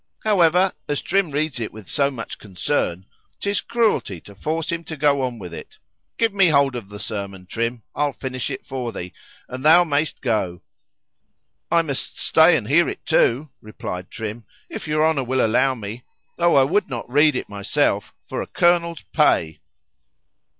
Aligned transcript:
—However, 0.23 0.73
as 0.89 0.99
Trim 0.99 1.29
reads 1.29 1.59
it 1.59 1.71
with 1.71 1.87
so 1.87 2.09
much 2.09 2.39
concern,—'tis 2.39 3.61
cruelty 3.61 4.19
to 4.21 4.33
force 4.33 4.71
him 4.71 4.83
to 4.85 4.97
go 4.97 5.21
on 5.21 5.37
with 5.37 5.53
it.—Give 5.53 6.33
me 6.33 6.47
hold 6.47 6.75
of 6.75 6.89
the 6.89 6.97
sermon, 6.97 7.45
Trim,—I'll 7.45 8.11
finish 8.11 8.49
it 8.49 8.65
for 8.65 8.91
thee, 8.91 9.13
and 9.47 9.63
thou 9.63 9.83
may'st 9.83 10.19
go. 10.21 10.63
I 11.69 11.83
must 11.83 12.19
stay 12.19 12.57
and 12.57 12.67
hear 12.67 12.89
it 12.89 13.05
too, 13.05 13.51
replied 13.61 14.09
Trim, 14.09 14.45
if 14.71 14.87
your 14.87 15.07
Honour 15.07 15.25
will 15.25 15.45
allow 15.45 15.75
me;—tho' 15.75 16.55
I 16.55 16.63
would 16.63 16.89
not 16.89 17.07
read 17.07 17.35
it 17.35 17.47
myself 17.47 18.11
for 18.25 18.41
a 18.41 18.47
Colonel's 18.47 19.03
pay. 19.13 19.59